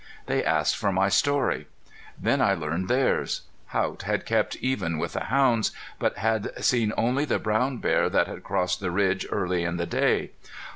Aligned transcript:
They 0.25 0.43
asked 0.43 0.77
for 0.77 0.91
my 0.91 1.09
story. 1.09 1.67
Then 2.19 2.41
I 2.41 2.55
learned 2.55 2.87
theirs. 2.87 3.43
Haught 3.67 4.01
had 4.01 4.25
kept 4.25 4.55
even 4.55 4.97
with 4.97 5.13
the 5.13 5.25
hounds, 5.25 5.71
but 5.99 6.17
had 6.17 6.51
seen 6.65 6.91
only 6.97 7.23
the 7.23 7.37
brown 7.37 7.77
bear 7.77 8.09
that 8.09 8.25
had 8.25 8.43
crossed 8.43 8.79
the 8.79 8.89
ridge 8.89 9.27
early 9.29 9.63
in 9.63 9.77
the 9.77 9.85
day. 9.85 10.31